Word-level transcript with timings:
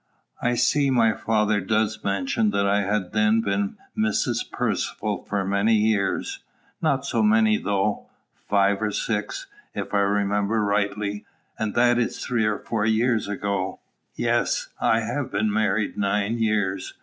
I 0.41 0.55
see 0.55 0.89
my 0.89 1.13
father 1.13 1.59
does 1.61 2.03
mention 2.03 2.49
that 2.49 2.65
I 2.65 2.81
had 2.81 3.11
then 3.13 3.39
been 3.39 3.77
Mrs. 3.95 4.49
Percivale 4.49 5.21
for 5.29 5.45
many 5.45 5.75
years. 5.75 6.39
Not 6.81 7.05
so 7.05 7.19
very 7.21 7.29
many 7.29 7.57
though, 7.59 8.07
five 8.49 8.81
or 8.81 8.89
six, 8.89 9.45
if 9.75 9.93
I 9.93 9.99
remember 9.99 10.63
rightly, 10.63 11.25
and 11.59 11.75
that 11.75 11.99
is 11.99 12.17
three 12.17 12.45
or 12.45 12.57
four 12.57 12.83
years 12.83 13.27
ago. 13.27 13.79
Yes; 14.15 14.69
I 14.79 15.01
have 15.01 15.31
been 15.31 15.53
married 15.53 15.95
nine 15.99 16.39
years. 16.39 16.95